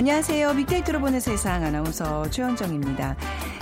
[0.00, 0.56] 안녕하세요.
[0.56, 3.16] 빅데이터로 보는 세상 아나운서 최현정입니다.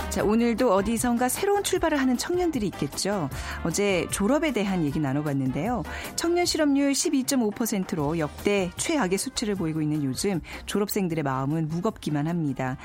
[0.09, 3.29] 자, 오늘도 어디선가 새로운 출발을 하는 청년들이 있겠죠.
[3.65, 5.83] 어제 졸업에 대한 얘기 나눠봤는데요.
[6.15, 12.77] 청년 실업률 12.5%로 역대 최악의 수치를 보이고 있는 요즘 졸업생들의 마음은 무겁기만 합니다.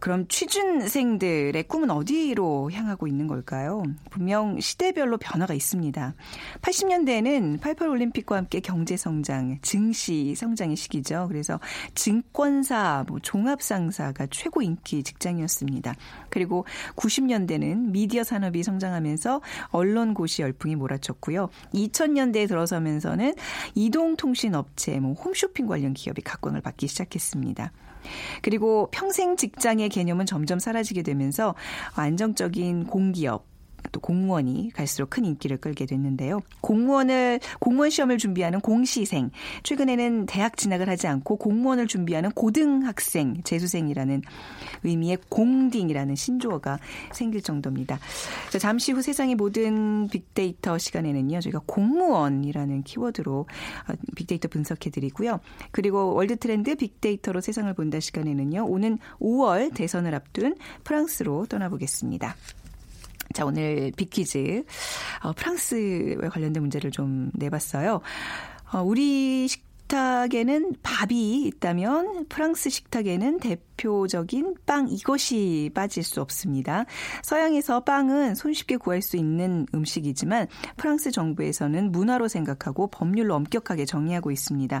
[0.00, 3.84] 그럼 취준생들의 꿈은 어디로 향하고 있는 걸까요?
[4.10, 6.14] 분명 시대별로 변화가 있습니다.
[6.60, 11.26] 80년대에는 88 올림픽과 함께 경제 성장, 증시 성장의 시기죠.
[11.28, 11.60] 그래서
[11.94, 15.94] 증권사, 뭐 종합상사가 최고 인기 직장이었습니다.
[16.30, 21.48] 그리고 90년대는 미디어 산업이 성장하면서 언론 고시 열풍이 몰아쳤고요.
[21.74, 23.34] 2000년대에 들어서면서는
[23.74, 27.70] 이동통신업체, 뭐 홈쇼핑 관련 기업이 각광을 받기 시작했습니다.
[28.42, 31.54] 그리고 평생 직장의 개념은 점점 사라지게 되면서
[31.94, 33.55] 안정적인 공기업
[33.92, 36.40] 또 공무원이 갈수록 큰 인기를 끌게 됐는데요.
[36.60, 39.30] 공무원을 공무원 시험을 준비하는 공시생,
[39.62, 44.22] 최근에는 대학 진학을 하지 않고 공무원을 준비하는 고등학생, 재수생이라는
[44.84, 46.78] 의미의 공딩이라는 신조어가
[47.12, 47.98] 생길 정도입니다.
[48.50, 51.40] 자, 잠시 후 세상의 모든 빅데이터 시간에는요.
[51.40, 55.40] 저희가 공무원이라는 키워드로 어, 빅데이터 분석해 드리고요.
[55.70, 58.66] 그리고 월드 트렌드 빅데이터로 세상을 본다 시간에는요.
[58.66, 62.36] 오는 5월 대선을 앞둔 프랑스로 떠나보겠습니다.
[63.34, 64.64] 자, 오늘 빅퀴즈.
[65.22, 68.00] 어, 프랑스에 관련된 문제를 좀 내봤어요.
[68.72, 76.86] 어, 우리 식탁에는 밥이 있다면 프랑스 식탁에는 대 표적인 빵 이것이 빠질 수 없습니다.
[77.22, 84.80] 서양에서 빵은 손쉽게 구할 수 있는 음식이지만 프랑스 정부에서는 문화로 생각하고 법률로 엄격하게 정의하고 있습니다.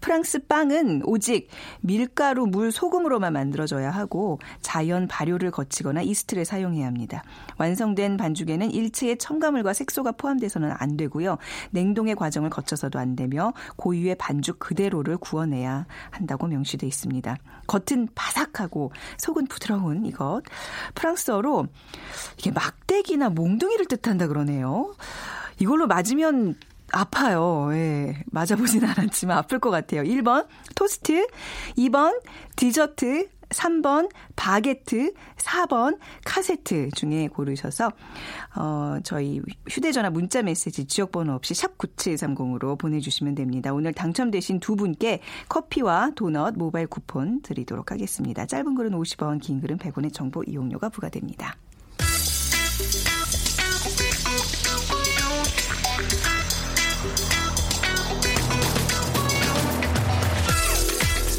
[0.00, 1.48] 프랑스 빵은 오직
[1.80, 7.22] 밀가루, 물, 소금으로만 만들어져야 하고 자연 발효를 거치거나 이스트를 사용해야 합니다.
[7.58, 11.38] 완성된 반죽에는 일체의 첨가물과 색소가 포함돼서는 안 되고요.
[11.70, 17.36] 냉동의 과정을 거쳐서도 안 되며 고유의 반 반죽 그대로를 구워내야 한다고 명시돼 있습니다.
[17.66, 20.42] 겉은 바 삭하고 속은 부드러운 이것.
[20.94, 21.66] 프랑스어로
[22.38, 24.94] 이게 막대기나 몽둥이를 뜻한다 그러네요.
[25.58, 26.56] 이걸로 맞으면
[26.92, 27.70] 아파요.
[27.72, 28.22] 예.
[28.26, 30.02] 맞아보진 않았지만 아플 것 같아요.
[30.02, 31.26] 1번 토스트,
[31.78, 32.20] 2번
[32.56, 37.92] 디저트, 3번 바게트, 4번 카세트 중에 고르셔서
[38.56, 43.72] 어 저희 휴대 전화 문자 메시지 지역 번호 없이 샵 9730으로 보내 주시면 됩니다.
[43.72, 48.46] 오늘 당첨되신 두 분께 커피와 도넛 모바일 쿠폰 드리도록 하겠습니다.
[48.46, 51.56] 짧은 글은 50원, 긴 글은 100원의 정보 이용료가 부과됩니다.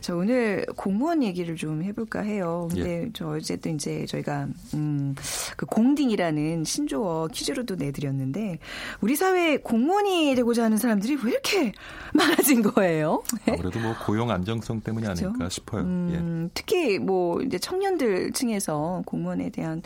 [0.00, 2.68] 저 오늘 공무원 얘기를 좀 해볼까 해요.
[2.70, 3.10] 근데 예.
[3.12, 5.14] 저 어쨌든 이제 저희가 음
[5.56, 8.58] 그 공딩이라는 신조어 퀴즈로도 내드렸는데
[9.00, 11.72] 우리 사회에 공무원이 되고자 하는 사람들이 왜 이렇게
[12.14, 13.22] 많아진 거예요?
[13.44, 13.54] 네?
[13.54, 15.26] 아무래도 뭐 고용 안정성 때문이 그렇죠?
[15.28, 15.82] 아닐까 싶어요.
[15.82, 16.50] 음, 예.
[16.54, 19.82] 특히 뭐 이제 청년들 층에서 공무원에 대한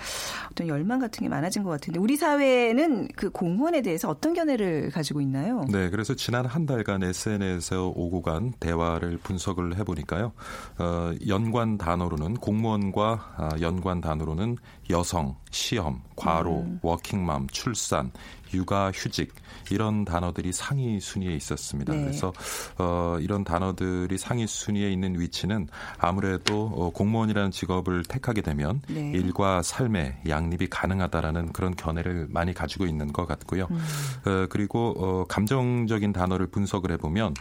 [0.50, 5.20] 어떤 열망 같은 게 많아진 것 같은데 우리 사회는 그 공무원에 대해서 어떤 견해를 가지고
[5.20, 5.64] 있나요?
[5.68, 10.32] 네, 그래서 지난 한 달간 SNS에서 오고 간 대화를 분석을 해보니 보니까요.
[10.78, 14.56] 어, 연관 단어로는 공무원과 아, 연관 단어로는
[14.90, 16.78] 여성, 시험, 과로, 음.
[16.82, 18.12] 워킹맘, 출산,
[18.54, 19.32] 육아, 휴직
[19.70, 21.92] 이런 단어들이 상위 순위에 있었습니다.
[21.92, 22.00] 네.
[22.02, 22.32] 그래서
[22.78, 25.68] 어, 이런 단어들이 상위 순위에 있는 위치는
[25.98, 29.10] 아무래도 어, 공무원이라는 직업을 택하게 되면 네.
[29.12, 33.68] 일과 삶의 양립이 가능하다라는 그런 견해를 많이 가지고 있는 것 같고요.
[33.70, 33.78] 음.
[34.26, 37.34] 어, 그리고 어, 감정적인 단어를 분석을 해보면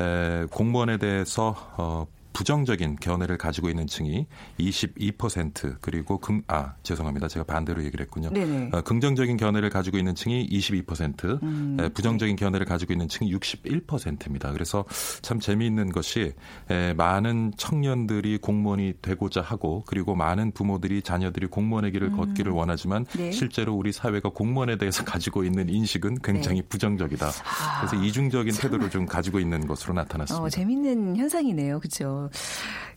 [0.00, 4.26] 에, 공무원에 대해서 어, 부정적인 견해를 가지고 있는 층이
[4.58, 8.30] 22% 그리고 금, 아 죄송합니다 제가 반대로 얘기를 했군요.
[8.72, 11.76] 어, 긍정적인 견해를 가지고 있는 층이 22%, 음.
[11.80, 14.52] 에, 부정적인 견해를 가지고 있는 층이 61%입니다.
[14.52, 14.84] 그래서
[15.22, 16.32] 참 재미있는 것이
[16.70, 23.18] 에, 많은 청년들이 공무원이 되고자 하고 그리고 많은 부모들이 자녀들이 공무원의 길을 걷기를 원하지만 음.
[23.18, 23.32] 네.
[23.32, 26.68] 실제로 우리 사회가 공무원에 대해서 가지고 있는 인식은 굉장히 네.
[26.68, 27.26] 부정적이다.
[27.26, 30.44] 아, 그래서 이중적인 태도를 좀 가지고 있는 것으로 나타났습니다.
[30.44, 31.80] 어, 재밌는 현상이네요.
[31.80, 32.19] 그렇죠.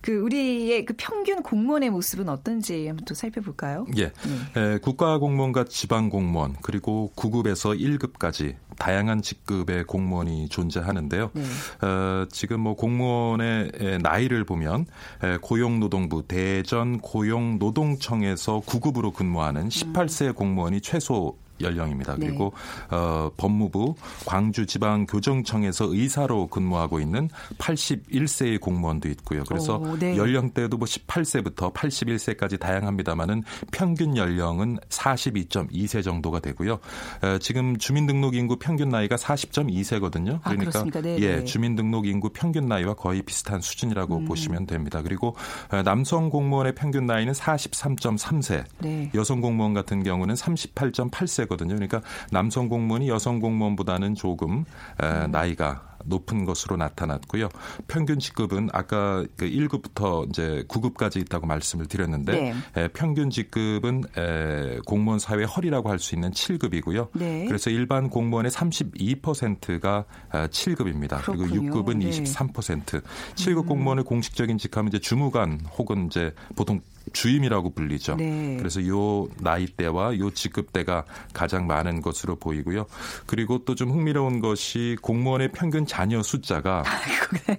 [0.01, 3.85] 그 우리의 그 평균 공무원의 모습은 어떤지 한번 또 살펴볼까요?
[3.97, 4.11] 예.
[4.57, 11.31] 에, 국가 공무원과 지방 공무원 그리고 9급에서 1급까지 다양한 직급의 공무원이 존재하는데요.
[11.33, 11.43] 네.
[11.87, 14.87] 어, 지금 뭐 공무원의 에, 나이를 보면
[15.23, 22.15] 에, 고용노동부 대전 고용노동청에서 9급으로 근무하는 18세 공무원이 최소 연령입니다.
[22.18, 22.27] 네.
[22.27, 22.54] 그리고
[22.89, 23.95] 어, 법무부
[24.25, 29.44] 광주지방교정청에서 의사로 근무하고 있는 81세의 공무원도 있고요.
[29.48, 30.18] 그래서 오, 네.
[30.18, 36.80] 연령대도 뭐 18세부터 81세까지 다양합니다만은 평균 연령은 42.2세 정도가 되고요.
[37.24, 40.39] 에, 지금 주민등록 인구 평균 나이가 40.2세거든요.
[40.44, 41.01] 아, 그렇습니까?
[41.01, 41.44] 네, 예, 네.
[41.44, 44.25] 주민등록 인구 평균 나이와 거의 비슷한 수준이라고 음.
[44.25, 45.01] 보시면 됩니다.
[45.01, 45.36] 그리고
[45.71, 49.12] 에, 남성 공무원의 평균 나이는 43.3세, 네.
[49.15, 51.52] 여성 공무원 같은 경우는 38.8세거든요.
[51.57, 52.01] 그러니까
[52.31, 54.65] 남성 공무원이 여성 공무원보다는 조금
[55.01, 55.31] 에, 음.
[55.31, 57.47] 나이가 높은 것으로 나타났고요.
[57.88, 62.53] 평균 직급은 아까 그 1급부터 이제 9급까지 있다고 말씀을 드렸는데 네.
[62.83, 67.07] 에, 평균 직급은 에, 공무원 사회 허리라고 할 수 있는 7급이고요.
[67.13, 67.45] 네.
[67.45, 71.21] 그래서 일반 공무원의 32%가 7급입니다.
[71.23, 71.71] 그리고 그렇군요.
[71.71, 72.09] 6급은 네.
[72.09, 73.01] 23%.
[73.35, 76.81] 7급 공무원의 공식적인 직함은 이제 주무관 혹은 이제 보통
[77.13, 78.15] 주임이라고 불리죠.
[78.15, 78.56] 네.
[78.57, 82.86] 그래서 요 나이대와 요 직급대가 가장 많은 것으로 보이고요.
[83.27, 86.83] 그리고 또 좀 흥미로운 것이 공무원의 평균 자녀 숫자가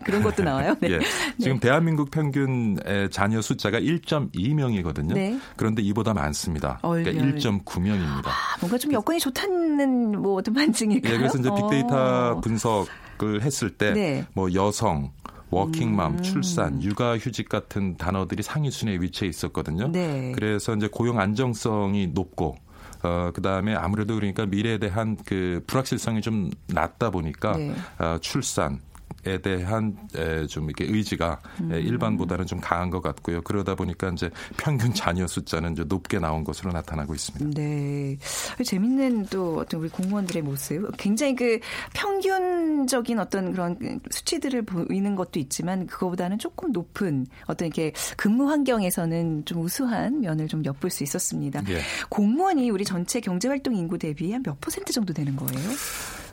[0.04, 0.74] 그런 것도 나와요.
[0.80, 0.92] 네.
[0.92, 0.98] 예,
[1.38, 5.14] 지금 대한민국 평균 의 자녀 숫자가 1.2명이거든요.
[5.14, 5.38] 네.
[5.56, 6.78] 그런데 이보다 많습니다.
[6.82, 7.38] 그러니까 얼른.
[7.38, 8.26] 1.9명입니다.
[8.26, 11.12] 아, 뭔가 좀 여건이 좋다는 뭐 어떤 반증일까요?
[11.12, 12.40] 예, 그래서 이제 빅데이터 어.
[12.40, 14.24] 분석을 했을 때 네.
[14.34, 15.10] 뭐 여성
[15.54, 16.22] 워킹맘, 음.
[16.22, 19.88] 출산, 육아휴직 같은 단어들이 상위 순위에 위치해 있었거든요.
[19.88, 20.32] 네.
[20.34, 22.56] 그래서 이제 고용 안정성이 높고
[23.04, 27.74] 어, 그 다음에 아무래도 그러니까 미래에 대한 그 불확실성이 좀 낮다 보니까 네.
[27.98, 28.80] 어, 출산,
[29.26, 31.72] 에 대한 에, 좀 이렇게 의지가 음.
[31.72, 33.42] 에, 일반보다는 좀 강한 것 같고요.
[33.42, 37.60] 그러다 보니까 이제 평균 자녀 숫자는 이제 높게 나온 것으로 나타나고 있습니다.
[37.60, 38.16] 네.
[38.64, 40.88] 재밌는 또 어떤 우리 공무원들의 모습.
[40.96, 41.58] 굉장히 그
[41.94, 49.62] 평균적인 어떤 그런 수치들을 보이는 것도 있지만 그거보다는 조금 높은 어떤 이렇게 근무 환경에서는 좀
[49.62, 51.62] 우수한 면을 좀 엿볼 수 있었습니다.
[51.68, 51.80] 예.
[52.08, 55.70] 공무원이 우리 전체 경제활동 인구 대비 한 몇 퍼센트 정도 되는 거예요?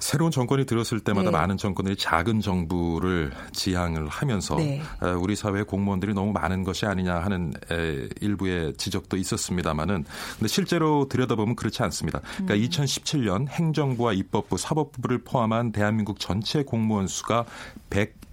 [0.01, 1.37] 새로운 정권이 들었을 때마다 네.
[1.37, 4.81] 많은 정권들이 작은 정부를 지향을 하면서 네.
[5.03, 10.03] 에, 우리 사회 공무원들이 너무 많은 것이 아니냐 하는 에, 일부의 지적도 있었습니다만은
[10.37, 12.19] 근데 실제로 들여다보면 그렇지 않습니다.
[12.37, 12.59] 그러니까 음.
[12.61, 17.45] 2017년 행정부와 입법부, 사법부를 포함한 대한민국 전체 공무원 수가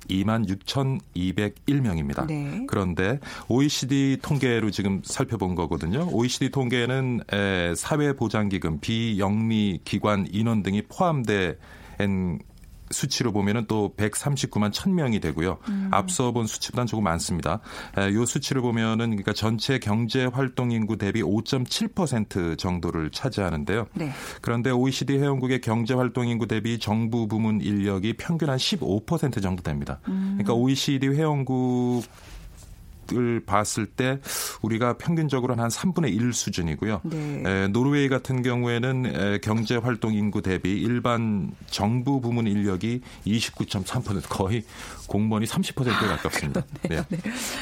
[0.08, 2.26] 102만 6,201명입니다.
[2.26, 2.64] 네.
[2.66, 3.19] 그런데
[3.49, 6.08] OECD 통계로 지금 살펴본 거거든요.
[6.12, 11.56] OECD 통계는 에, 사회보장기금, 비영리 기관 인원 등이 포함된
[12.90, 15.58] 수치로 보면은 또 139만 1000명이 되고요.
[15.90, 17.61] 앞서 본 수치보다는 조금 많습니다.
[17.96, 23.87] 에, 요 수치를 보면은 그러니까 전체 경제 활동 인구 대비 5.7% 정도를 차지하는데요.
[23.94, 24.11] 네.
[24.40, 30.00] 그런데 OECD 회원국의 경제 활동 인구 대비 정부 부문 인력이 평균 한 15% 정도 됩니다.
[30.05, 32.05] 그러니까 OECD 회원국
[33.14, 34.19] 을 봤을 때
[34.60, 37.00] 우리가 평균적으로 한 3분의 1 수준이고요.
[37.05, 37.42] 네.
[37.47, 44.64] 에, 노르웨이 같은 경우에는 에, 경제 활동 인구 대비 일반 정부 부문 인력이 29.3% 거의
[45.06, 46.62] 공무원이 30%에 가깝습니다.
[46.88, 47.02] 네.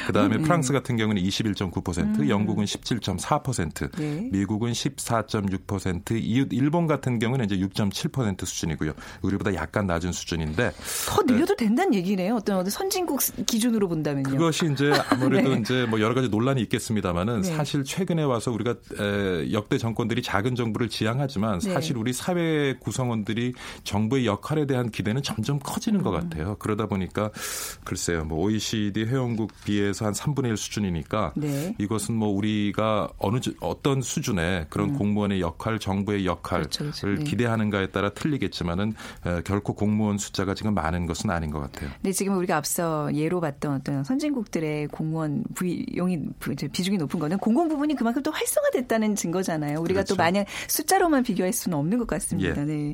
[0.07, 4.29] 그다음에 프랑스 같은 경우는 21.9%, 영국은 17.4%, 네.
[4.31, 8.93] 미국은 14.6%, 이웃 일본 같은 경우는 이제 6.7% 수준이고요.
[9.21, 10.71] 우리보다 약간 낮은 수준인데
[11.07, 12.35] 더 늘려도 된다는 얘기네요.
[12.35, 14.29] 어떤 어떤 선진국 기준으로 본다면요.
[14.29, 15.59] 그것이 이제 아무래도 네.
[15.59, 17.55] 이제 뭐 여러 가지 논란이 있겠습니다만은 네.
[17.55, 21.73] 사실 최근에 와서 우리가 에, 역대 정권들이 작은 정부를 지향하지만 네.
[21.73, 23.53] 사실 우리 사회 구성원들이
[23.83, 26.03] 정부의 역할에 대한 기대는 점점 커지는 음.
[26.03, 26.55] 것 같아요.
[26.59, 27.31] 그러다 보니까
[27.83, 31.75] 글쎄요, 뭐 OECD 회원국 비해서 한 3분의 1 수준이니까 네.
[31.77, 36.69] 이것은 뭐 우리가 어느 주- 어떤 수준의 그런 공무원의 역할, 정부의 역할을 음.
[36.69, 37.23] 그렇죠, 그렇죠.
[37.23, 37.23] 네.
[37.29, 38.93] 기대하는가에 따라 틀리겠지만은
[39.25, 41.89] 에, 결코 공무원 숫자가 지금 많은 것은 아닌 것 같아요.
[42.01, 46.19] 근데 지금 우리가 앞서 예로 봤던 어떤 선진국들의 공무원 공무원 비용이
[46.71, 49.79] 비중이 높은 거는 공공 부분이 그만큼 또 활성화됐다는 증거잖아요.
[49.79, 50.15] 우리가 그렇죠.
[50.15, 52.61] 또 마냥 숫자로만 비교할 수는 없는 것 같습니다.
[52.61, 52.65] 예.
[52.65, 52.93] 네.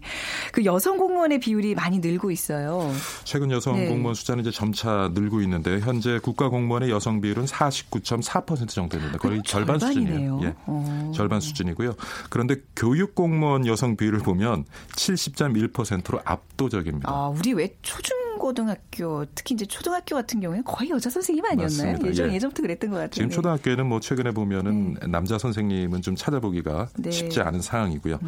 [0.52, 2.92] 그 여성 공무원의 비율이 많이 늘고 있어요.
[3.24, 3.88] 최근 여성 네.
[3.88, 9.18] 공무원 숫자는 이제 점차 늘고 있는데 현재 국가 공무원의 여성 비율은 49.4% 정도입니다.
[9.18, 10.40] 거의 그럼 절반 수준이에요.
[10.44, 10.54] 예.
[10.66, 11.12] 어.
[11.16, 11.94] 절반 수준이고요.
[12.30, 17.10] 그런데 교육 공무원 여성 비율을 보면 70.1%로 압도적입니다.
[17.10, 21.92] 아, 우리 왜 초중 고등학교 특히 이제 초등학교 같은 경우에는 거의 여자 선생님 아니었나요?
[21.94, 22.08] 맞습니다.
[22.08, 22.36] 예전 예.
[22.36, 23.12] 예전부터 그랬던 것 같아요.
[23.12, 23.36] 지금 네.
[23.36, 27.10] 초등학교에는 뭐 최근에 보면은 남자 선생님은 좀 찾아보기가 네.
[27.10, 27.12] 음.
[27.12, 28.20] 쉽지 않은 상황이고요.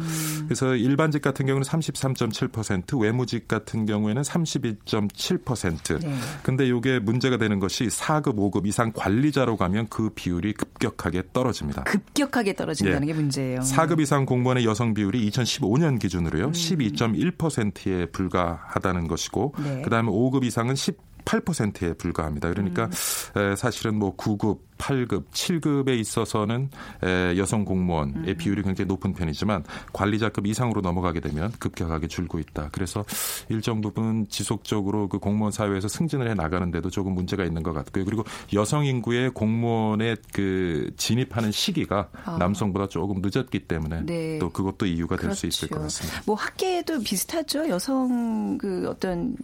[0.44, 6.00] 그래서 일반직 같은 경우는 33.7%, 외무직 같은 경우에는 32.7%.
[6.00, 6.14] 네.
[6.42, 11.84] 근데 이게 문제가 되는 것이 4급, 5급 이상 관리자로 가면 그 비율이 급격하게 떨어집니다.
[11.84, 13.12] 급격하게 떨어진다는 예.
[13.12, 13.60] 게 문제예요.
[13.60, 15.98] 4급 이상 공무원의 여성 비율이 2015년 음.
[15.98, 16.50] 기준으로요.
[16.52, 19.82] 12.1%에 불과하다는 것이고 네.
[19.96, 22.50] 그다음에 5급 이상은 18%에 불과합니다.
[22.50, 22.88] 그러니까
[23.36, 23.52] 음.
[23.52, 26.70] 에, 사실은 뭐 9급, 8급, 7급에 있어서는
[27.02, 28.36] 에, 여성 공무원의 음.
[28.36, 32.68] 비율이 굉장히 높은 편이지만 관리자급 이상으로 넘어가게 되면 급격하게 줄고 있다.
[32.72, 33.04] 그래서
[33.48, 38.04] 일정 부분 지속적으로 그 공무원 사회에서 승진을 해 나가는데도 조금 문제가 있는 것 같고요.
[38.04, 42.36] 그리고 여성 인구의 공무원에 그 진입하는 시기가 아.
[42.38, 44.38] 남성보다 조금 늦었기 때문에 네.
[44.38, 45.46] 또 그것도 이유가 될수 그렇죠.
[45.46, 46.22] 있을 것 같습니다.
[46.26, 47.68] 뭐 학계도 비슷하죠.
[47.68, 49.36] 여성 그 어떤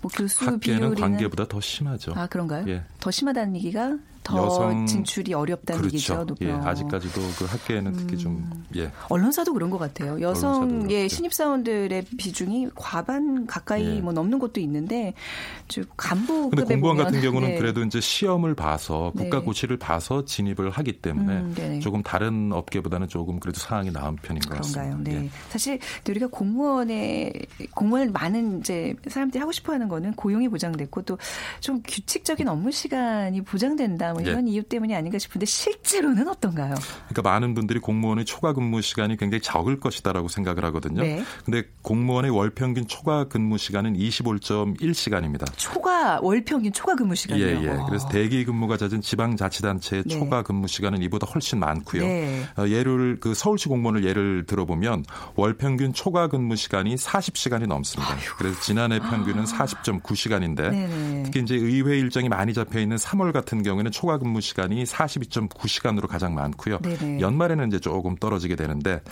[0.00, 2.12] 뭐 교수 학계는 비율이나 관계보다 더 심하죠.
[2.14, 2.64] 아 그런가요?
[2.68, 2.82] 예.
[3.00, 3.96] 더 심하다는 얘기가
[4.28, 6.14] 더 여성- 진출이 어렵다는 얘기죠.
[6.14, 6.26] 그렇죠.
[6.26, 6.46] 높여.
[6.46, 8.90] 예, 아직까지도 그 학계에는 특히 좀 예.
[9.08, 10.20] 언론사도 그런 것 같아요.
[10.20, 11.14] 여성 언론사도 예, 그렇죠.
[11.14, 14.00] 신입 사원들의 비중이 과반 가까이 예.
[14.00, 15.14] 뭐 넘는 것도 있는데
[15.68, 17.58] 좀 간부급에 근데 공무원 보면 같은 경우는 네.
[17.58, 19.24] 그래도 이제 시험을 봐서 네.
[19.24, 21.80] 국가 고시를 봐서 진입을 하기 때문에 음, 네네.
[21.80, 24.90] 조금 다른 업계보다는 조금 그래도 상황이 나은 편인 것 그런가요?
[24.90, 25.10] 같습니다.
[25.10, 25.24] 네.
[25.24, 25.30] 예.
[25.48, 27.32] 사실 우리가 공무원의
[27.74, 31.16] 공무원을 많은 이제 사람들이 하고 싶어하는 거는 고용이 보장됐고 또
[31.60, 34.30] 좀 규칙적인 업무 시간이 보장된다 뭐 예.
[34.30, 36.74] 이런 이유 때문이 아닌가 싶은데 실제로는 어떤가요?
[37.08, 41.02] 그러니까 많은 분들이 공무원의 초과 근무 시간이 굉장히 적을 것이다라고 생각을 하거든요.
[41.02, 41.22] 네.
[41.44, 45.46] 근데 공무원의 월 평균 초과 근무 시간은 25.1시간입니다.
[45.56, 47.46] 초과 월 평균 초과 근무 시간이요.
[47.46, 47.68] 예, 예.
[47.68, 47.86] 와.
[47.86, 50.18] 그래서 대기 근무가 잦은 지방 자치단체의 네.
[50.18, 52.02] 초과 근무 시간은 이보다 훨씬 많고요.
[52.02, 52.42] 네.
[52.56, 55.04] 어, 예를 그 서울시 공무원을 예를 들어보면
[55.36, 58.16] 월 평균 초과 근무 시간이 40시간이 넘습니다.
[58.36, 60.70] 그래서 지난해 평균은 40.9시간인데 아.
[60.70, 61.22] 네네.
[61.24, 66.34] 특히 이제 의회 일정이 많이 잡혀 있는 3월 같은 경우에는 초과 근무 시간이 42.9시간으로 가장
[66.34, 66.78] 많고요.
[66.78, 67.20] 네네.
[67.20, 69.02] 연말에는 이제 조금 떨어지게 되는데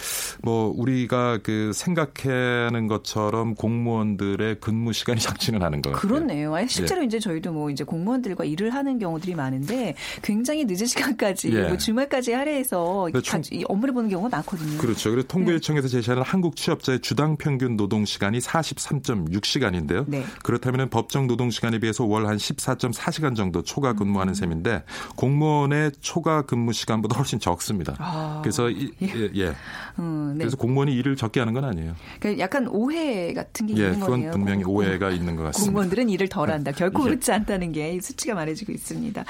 [0.43, 6.09] 뭐 우리가 그 생각하는 것처럼 공무원들의 근무 시간이 작지는 않은 것 같아요.
[6.09, 6.55] 그렇네요.
[6.55, 7.07] 아니, 실제로 예.
[7.07, 11.63] 이제 저희도 뭐 이제 공무원들과 일을 하는 경우들이 많은데 굉장히 늦은 시간까지 예.
[11.69, 14.79] 뭐 주말까지 할애해서 총- 이 업무를 보는 경우가 많거든요.
[14.79, 15.11] 그렇죠.
[15.11, 20.05] 그래서 통계청에서 제시하는 한국 취업자의 주당 평균 노동 시간이 43.6시간인데요.
[20.07, 20.25] 네.
[20.43, 24.76] 그렇다면 법정 노동 시간에 비해서 월 한 14.4시간 정도 초과 근무하는 셈인데
[25.17, 27.95] 공무원의 초과 근무 시간보다 훨씬 적습니다.
[27.99, 28.41] 아.
[28.43, 29.53] 그래서 이, 예, 예.
[29.99, 30.45] 음, 네.
[30.45, 31.95] 그래서 공무원이 일을 적게 하는 건 아니에요.
[32.21, 34.31] 그러니까 약간 오해 같은 게 예, 있는 그건 거네요.
[34.33, 35.65] 분명히 공- 오해가 있는 것 같습니다.
[35.67, 36.73] 공무원들은 일을 덜 한다.
[36.73, 37.11] 결코 예.
[37.11, 39.25] 그렇지 않다는 게이 수치가 말해주고 있습니다.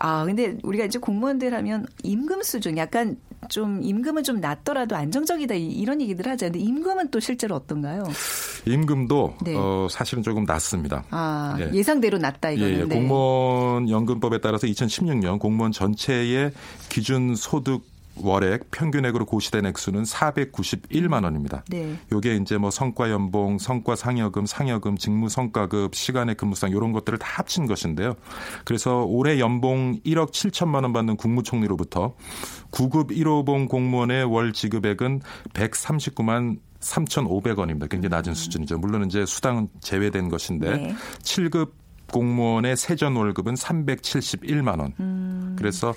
[0.00, 3.16] 아, 근데 우리가 이제 공무원들 하면 임금 수준 약간
[3.48, 6.52] 좀 임금은 좀 낮더라도 안정적이다 이- 이런 얘기들 하잖아요.
[6.52, 8.04] 근데 임금은 또 실제로 어떤가요?
[8.66, 9.54] 임금도 네.
[9.56, 11.04] 어, 사실은 조금 낮습니다.
[11.10, 11.70] 아, 예.
[11.72, 11.82] 예.
[11.82, 12.78] 상대로 낮다 예, 이거는.
[12.80, 12.84] 예.
[12.84, 12.94] 네.
[12.96, 16.52] 공무원 연금법에 따라서 2016년 공무원 전체의
[16.88, 17.84] 기준 소득
[18.18, 21.64] 월액 평균액으로 고시된 액수는 491만 원입니다.
[21.68, 21.96] 네.
[22.12, 27.26] 요게 이제 뭐 성과 연봉, 성과 상여금, 상여금, 직무 성과급, 시간의 근무상 이런 것들을 다
[27.38, 28.14] 합친 것인데요.
[28.64, 32.14] 그래서 올해 연봉 1억 7천만 원 받는 국무총리로부터
[32.70, 35.20] 9급 1호봉 공무원의 월 지급액은
[35.52, 37.88] 139만 3,500원입니다.
[37.88, 38.78] 굉장히 낮은 수준이죠.
[38.78, 40.94] 물론 이제 수당은 제외된 것인데 네.
[41.22, 41.70] 7급
[42.12, 44.92] 공무원의 세전 월급은 371만 원.
[45.00, 45.56] 음.
[45.58, 45.94] 그래서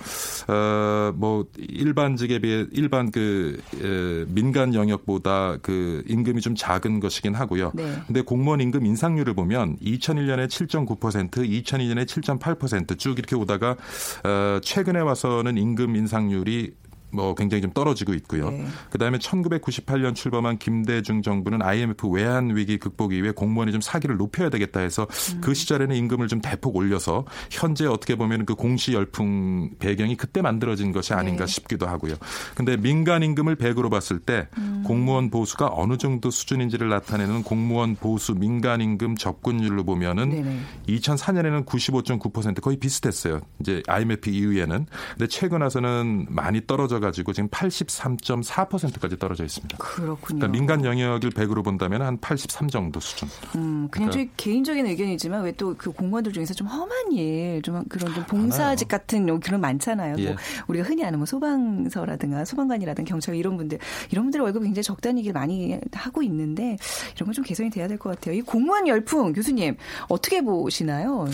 [0.47, 7.71] 어뭐 일반직에 비해 일반 그 에, 민간 영역보다 그 임금이 좀 작은 것이긴 하고요.
[7.75, 7.95] 네.
[8.07, 13.75] 근데 공무원 임금 인상률을 보면 2001년에 7.9%, 2002년에 7.8%쭉 이렇게 오다가
[14.23, 16.73] 어 최근에 와서는 임금 인상률이
[17.11, 18.49] 뭐 굉장히 좀 떨어지고 있고요.
[18.51, 18.65] 네.
[18.91, 24.79] 그다음에 1998년 출범한 김대중 정부는 IMF 외환 위기 극복 이후에 공무원이 좀 사기를 높여야 되겠다
[24.79, 25.41] 해서 음.
[25.41, 30.91] 그 시절에는 임금을 좀 대폭 올려서 현재 어떻게 보면 그 공시 열풍 배경이 그때 만들어진
[30.91, 31.51] 것이 아닌가 네.
[31.51, 32.15] 싶기도 하고요.
[32.55, 34.83] 근데 민간 임금을 100으로 봤을 때 음.
[34.85, 40.59] 공무원 보수가 어느 정도 수준인지를 나타내는 공무원 보수 민간 임금 접근율로 보면은 네네.
[40.87, 43.41] 2004년에는 95.9% 거의 비슷했어요.
[43.59, 44.85] 이제 IMF 이후에는.
[45.11, 49.77] 근데 최근 와서는 많이 떨어져 떨어져가지고 지금 83.4%까지 떨어져 있습니다.
[49.77, 50.17] 그렇군요.
[50.39, 53.27] 그러니까 민간 영역을 100으로 본다면 한 83 정도 수준.
[53.55, 58.13] 음, 그냥 그러니까- 개인적인 의견이지만 왜 또 그 공무원들 중에서 좀 험한 일, 좀 그런
[58.13, 60.15] 좀 봉사직 같은 요- 그런 많잖아요.
[60.19, 60.25] 예.
[60.29, 60.35] 뭐
[60.67, 63.77] 우리가 흔히 아는 뭐 소방서라든가 소방관이라든가 경찰 이런 분들
[64.11, 66.77] 이런 분들 월급 굉장히 적다는 얘기를 많이 하고 있는데
[67.15, 68.35] 이런 건 좀 개선이 돼야 될 것 같아요.
[68.35, 69.75] 이 공무원 열풍 교수님
[70.09, 71.25] 어떻게 보시나요?
[71.25, 71.33] 네.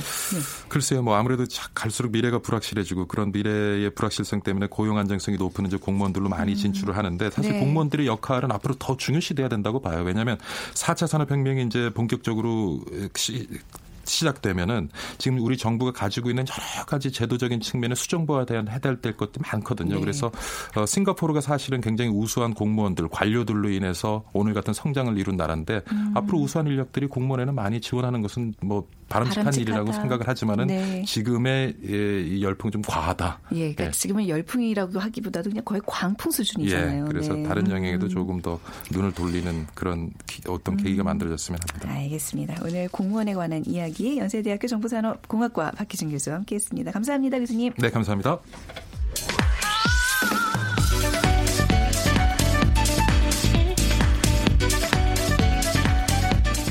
[0.68, 5.78] 글쎄요, 뭐 아무래도 자- 갈수록 미래가 불확실해지고 그런 미래의 불확실성 때문에 고용 안정성이 높은 이제
[5.78, 7.60] 공무원들로 많이 진출을 하는데 사실 네.
[7.60, 10.04] 공무원들의 역할은 앞으로 더 중요시돼야 된다고 봐요.
[10.04, 10.38] 왜냐하면
[10.74, 12.82] 4차 산업혁명이 이제 본격적으로
[13.16, 13.48] 시,
[14.06, 19.42] 시작되면은 지금 우리 정부가 가지고 있는 여러 가지 제도적인 측면에 수정부와 대한 해달 될 것도
[19.52, 19.96] 많거든요.
[19.96, 20.02] 네.
[20.02, 20.32] 그래서
[20.76, 26.12] 어, 싱가포르가 사실은 굉장히 우수한 공무원들, 관료들로 인해서 오늘 같은 성장을 이룬 나라인데 음.
[26.16, 29.62] 앞으로 우수한 인력들이 공무원에는 많이 지원하는 것은 뭐 바람직한 바람직하다.
[29.62, 31.04] 일이라고 생각을 하지만은 네.
[31.06, 33.40] 지금의 예, 이 열풍 좀 과하다.
[33.54, 33.92] 예, 그러니까 예.
[33.92, 37.04] 지금은 열풍이라고 하기보다도 그냥 거의 광풍 수준이잖아요.
[37.06, 37.44] 예, 그래서 네.
[37.44, 38.10] 다른 영역에도 음.
[38.10, 38.60] 조금 더
[38.92, 41.92] 눈을 돌리는 그런 기- 어떤 계기가 만들어졌으면 합니다.
[42.00, 42.62] 알겠습니다.
[42.66, 46.92] 오늘 공무원에 관한 이야기 연세대학교 정보산업공학과 박희준 교수와 함께했습니다.
[46.92, 47.74] 감사합니다, 교수님.
[47.78, 48.40] 네, 감사합니다.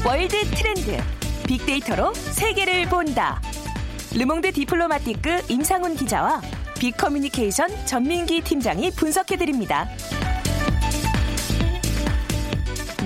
[0.07, 0.99] 월드 트렌드
[1.47, 3.41] 빅데이터로 세계를 본다.
[4.15, 6.41] 르몽드 디플로마티크 임상훈 기자와
[6.79, 9.89] 빅커뮤니케이션 전민기 팀장이 분석해 드립니다.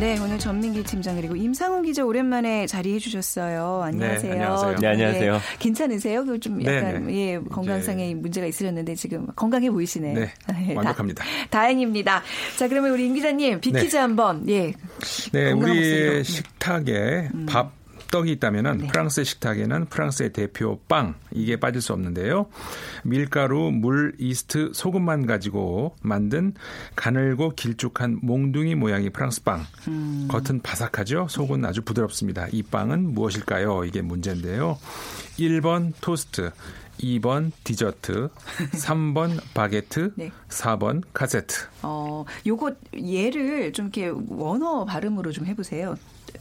[0.01, 3.83] 네, 오늘 전민기 팀장 그리고 임상훈 기자 오랜만에 자리해 주셨어요.
[3.83, 4.33] 안녕하세요.
[4.33, 4.77] 네, 안녕하세요.
[4.77, 5.41] 네, 안녕하세요.
[5.59, 6.25] 괜찮으세요?
[6.25, 7.15] 그좀 네, 약간 네.
[7.33, 10.15] 예 건강상의 문제가 있으셨는데 지금 건강해 보이시네요.
[10.15, 10.31] 네,
[10.69, 11.25] 예, 다- 완벽합니다.
[11.51, 12.23] 다 행입니다.
[12.57, 13.99] 자, 그러면 우리 임 기자님 빅 퀴즈 네.
[13.99, 14.73] 한번 예.
[15.33, 15.73] 네, 목소리로.
[15.73, 15.81] 우리
[16.19, 16.23] 네.
[16.23, 17.73] 식탁에 밥
[18.11, 18.87] 떡이 있다면은 네.
[18.89, 22.47] 프랑스의 식탁에는 프랑스의 대표 빵 이게 빠질 수 없는데요.
[23.05, 26.55] 밀가루, 물, 이스트, 소금만 가지고 만든
[26.97, 29.65] 가늘고 길쭉한 몽둥이 모양의 프랑스 빵.
[29.89, 30.29] 음.
[30.31, 31.27] 겉은 바삭하죠.
[31.29, 32.47] 속은 아주 부드럽습니다.
[32.53, 33.85] 이 빵은 무엇일까요?
[33.85, 34.79] 이게 문제인데요.
[35.39, 36.51] 1번 토스트,
[37.01, 38.29] 2번 디저트,
[38.73, 40.33] 3번 바게트, 네.
[40.49, 41.67] 4번 카세트.
[41.83, 45.95] 어, 요거 예를 좀 이렇게 원어 발음으로 좀 해보세요.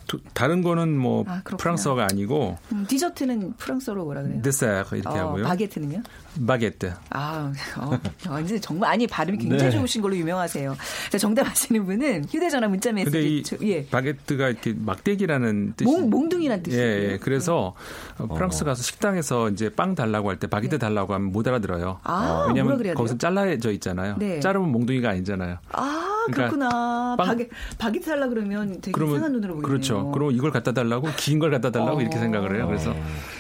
[0.07, 1.41] 두- 다른 거는 뭐 아.
[1.43, 4.41] 프랑스어가 아니고 음, 디저트는 프랑스어로 뭐라 그래요?
[4.41, 5.43] dessert 이렇게 어, 하고요.
[5.45, 6.01] 바게트는요?
[6.45, 6.93] baguette.
[7.09, 9.71] 아, 어, 완전 정말 아니 발음이 굉장히 네.
[9.71, 10.75] 좋으신 걸로 유명하세요.
[11.11, 13.85] 자, 정답 아시는 분은 휴대전화 문자 근데 메시지 이 저- 예.
[13.87, 16.83] 바게트가 이렇게 막대기라는 뜻이 몽, 몽둥이란 뜻이에요.
[16.83, 17.17] 예, 예.
[17.17, 17.73] 그래서
[18.19, 21.85] 어, 프랑스 가서 식당에서 이제 빵 달라고 할 때 바게트 달라고 하면 못 알아들어요.
[21.93, 21.99] 네.
[22.03, 22.93] 아, 왜냐하면?
[22.93, 24.15] 거기서 잘라져 있잖아요.
[24.19, 24.39] 네.
[24.39, 25.57] 자르면 몽둥이가 아니잖아요.
[25.71, 27.15] 아, 그러니까 그렇구나.
[27.17, 29.67] 빵- 바게, 바게트 하려 그러면 되게 이상한 눈으로 보이네요.
[29.67, 30.11] 그렇죠.
[30.11, 32.01] 그럼 이걸 갖다 달라고 긴 걸 갖다 달라고 어.
[32.01, 32.67] 이렇게 생각을 해요.
[32.67, 32.95] 그래서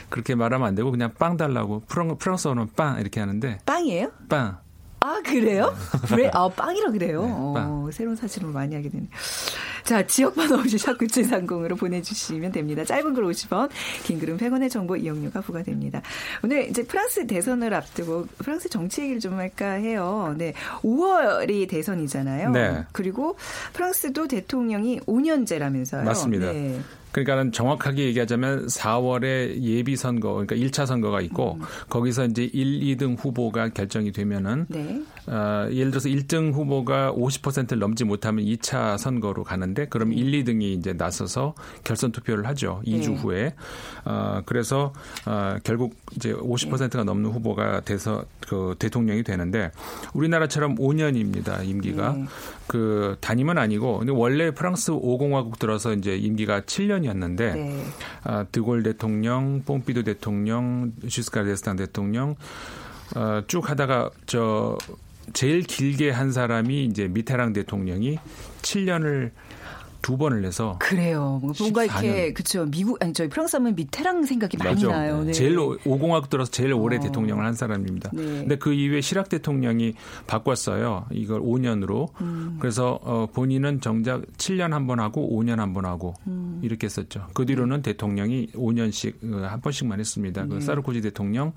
[0.09, 4.11] 그렇게 말하면 안 되고 그냥 빵 달라고 프랑, 프랑스어는 빵 이렇게 하는데 빵이에요?
[4.29, 4.57] 빵.
[4.99, 5.73] 아, 그래요?
[6.09, 6.29] 그래?
[6.33, 7.21] 아, 빵이라 그래요?
[7.23, 7.91] 네, 어, 빵.
[7.91, 9.07] 새로운 사실을 많이 하게 되네.
[9.87, 12.83] 자, 지역번호 없이 샵9730으로 보내주시면 됩니다.
[12.83, 13.69] 짧은 글 50원,
[14.03, 16.01] 긴 글은 100원의 정보 이용료가 부과됩니다.
[16.43, 20.35] 오늘 이제 프랑스 대선을 앞두고 프랑스 정치 얘기를 좀 할까 해요.
[20.37, 20.53] 네.
[20.83, 22.49] 5월이 대선이잖아요.
[22.49, 22.83] 네.
[22.91, 23.37] 그리고
[23.71, 26.03] 프랑스도 대통령이 5년제라면서요.
[26.03, 26.51] 맞습니다.
[26.51, 26.81] 네.
[27.11, 33.69] 그러니까는 정확하게 얘기하자면 4월에 예비 선거, 그러니까 1차 선거가 있고 거기서 이제 1, 2등 후보가
[33.69, 35.01] 결정이 되면은 네.
[35.27, 40.93] 어, 예를 들어서 1등 후보가 50%를 넘지 못하면 2차 선거로 가는데 그럼 1, 2등이 이제
[40.93, 42.81] 나서서 결선 투표를 하죠.
[42.85, 43.15] 2주 네.
[43.15, 43.55] 후에.
[44.05, 44.93] 어, 그래서
[45.25, 49.71] 어, 결국 이제 50%가 넘는 후보가 돼서 그 대통령이 되는데
[50.13, 51.65] 우리나라처럼 5년입니다.
[51.65, 52.13] 임기가.
[52.13, 52.25] 네.
[52.67, 57.83] 그 단임은 아니고 근데 원래 프랑스 5공화국 들어서 이제 임기가 7년 이었는데 네.
[58.23, 62.35] 아, 드골 대통령, 뽕피도 대통령, 슈스카르 데스탄 대통령
[63.15, 64.77] 어, 쭉 하다가 저
[65.33, 68.17] 제일 길게 한 사람이 이제 미테랑 대통령이
[68.61, 69.31] 7년을
[70.07, 71.41] 두 번을 내서 그래요.
[71.59, 72.33] 뭔가 이렇게 14년.
[72.33, 74.89] 그쵸 미국 아니 저희 프랑스 하면 미테랑 생각이 많이 맞죠.
[74.89, 75.21] 나요.
[75.25, 75.33] 네.
[75.33, 76.99] 제일 오- 오공화국 들어서 제일 오래 어.
[77.01, 78.11] 대통령을 한 사람입니다.
[78.13, 78.23] 네.
[78.23, 81.07] 근데 그 이후에 시락 대통령이 바꿨어요.
[81.11, 82.07] 이걸 5년으로.
[82.21, 82.55] 음.
[82.61, 86.61] 그래서 어, 본인은 정작 7년 한 번 하고 5년 한 번 하고 음.
[86.63, 87.27] 이렇게 했었죠.
[87.33, 90.43] 그 뒤로는 대통령이 5년씩 어, 한 번씩만 했습니다.
[90.43, 90.47] 네.
[90.47, 91.51] 그 사르코지 대통령,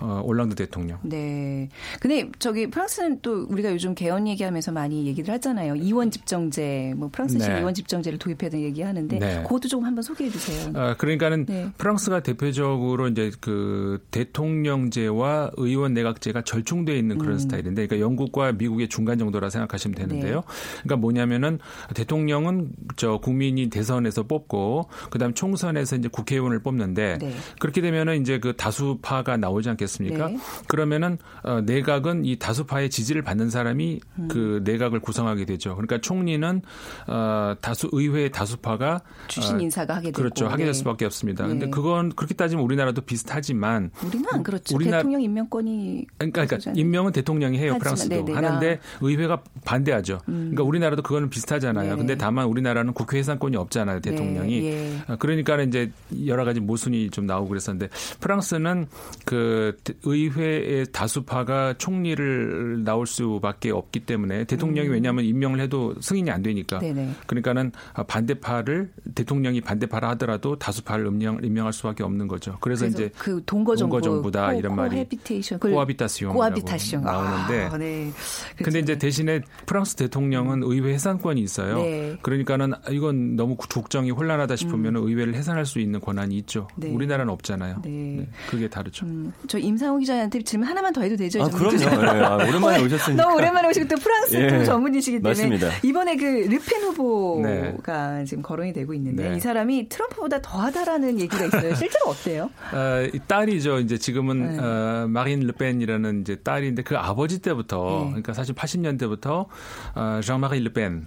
[0.00, 0.98] 어, 올랑드 대통령.
[1.02, 1.68] 네.
[1.98, 5.74] 근데 저기 프랑스는 또 우리가 요즘 개헌 얘기하면서 많이 얘기를 하잖아요.
[5.74, 7.60] 이원 집정제, 뭐 프랑스식 네.
[7.60, 9.42] 이원 집 집정제를 도입해야 되는 얘기하는데 네.
[9.42, 10.72] 그것도 좀 한번 소개해 주세요.
[10.74, 11.70] 어, 그러니까는 네.
[11.78, 17.38] 프랑스가 대표적으로 이제 그 대통령제와 의원 내각제가 절충돼 있는 그런 음.
[17.38, 20.36] 스타일인데, 그러니까 영국과 미국의 중간 정도라 생각하시면 되는데요.
[20.36, 20.82] 네.
[20.82, 21.58] 그러니까 뭐냐면은
[21.94, 27.34] 대통령은 저 국민이 대선에서 뽑고, 그다음 총선에서 이제 국회의원을 뽑는데 네.
[27.58, 30.28] 그렇게 되면은 이제 그 다수파가 나오지 않겠습니까?
[30.28, 30.38] 네.
[30.66, 34.28] 그러면은 어, 내각은 이 다수파의 지지를 받는 사람이 음.
[34.28, 35.74] 그 내각을 구성하게 되죠.
[35.74, 36.62] 그러니까 총리는
[37.06, 40.46] 어, 다수 의회의 다수파가 주신 어, 인사가 하게 되고 그렇죠.
[40.46, 40.78] 하게 될 네.
[40.78, 41.44] 수밖에 없습니다.
[41.44, 41.50] 네.
[41.50, 44.74] 근데 그건 그렇게 따지면 우리나라도 비슷하지만 우리는 안 그렇죠.
[44.74, 46.72] 우리나라- 대통령 임명권이 그러니까, 그러니까.
[46.74, 50.20] 임명은 대통령이 해요 프랑스도 네네, 하는데 나- 의회가 반대하죠.
[50.24, 51.84] 그러니까 우리나라도 그거는 비슷하잖아요.
[51.90, 51.96] 네네.
[51.98, 54.60] 근데 다만 우리나라는 국회 해산권이 없잖아요 대통령이.
[54.60, 54.98] 네, 예.
[55.06, 55.90] 아, 그러니까 이제
[56.24, 57.88] 여러 가지 모순이 좀 나오고 그랬었는데
[58.20, 58.86] 프랑스는
[59.26, 66.78] 그 의회의 다수파가 총리를 나올 수밖에 없기 때문에 대통령이 왜냐하면 임명을 해도 승인이 안 되니까.
[66.78, 66.80] 음.
[66.80, 67.10] 네네.
[67.26, 67.72] 그러니까 는
[68.06, 72.56] 반대파를 대통령이 반대파라 하더라도 다수파를 임명, 임명할 수밖에 없는 거죠.
[72.60, 78.10] 그래서, 그래서 이제 그 동거정부, 동거정부다 코- 이런 말이 cohabitation, cohabitation이라고 cohabitation 나오는데 아, 네.
[78.56, 78.98] 근데 이제 그렇죠.
[78.98, 81.78] 대신에 프랑스 대통령은 의회 해산권이 있어요.
[81.78, 82.16] 네.
[82.22, 86.68] 그러니까는 이건 너무 국정이 혼란하다 싶으면 의회를 해산할 수 있는 권한이 있죠.
[86.76, 86.90] 네.
[86.90, 87.82] 우리나라는 없잖아요.
[87.84, 88.28] 네.
[88.48, 89.06] 그게 다르죠.
[89.06, 91.42] 음, 저 임상호 기자한테 질문 하나만 더 해도 되죠?
[91.42, 91.48] 아?
[91.48, 91.76] 그럼요.
[91.82, 93.22] 예, 아, 오랜만에 오셨으니까.
[93.22, 95.68] 너무 오랜만에 오시고 또 프랑스 예, 또 전문이시기 때문에 맞습니다.
[95.82, 97.40] 이번에 그 르펜 후보
[97.82, 99.36] 가 지금 거론이 되고 있는데 네.
[99.36, 101.74] 이 사람이 트럼프보다 더하다라는 얘기가 있어요.
[101.74, 102.50] 실제로 어때요?
[102.72, 103.78] 어, 이 딸이죠.
[103.80, 104.58] 이제 지금은 네.
[104.58, 108.06] 어, 마린 르펜이라는 이제 딸인데 그 아버지 때부터 네.
[108.08, 109.46] 그러니까 사실 80년대부터
[109.94, 111.06] 어, 장마리 르펜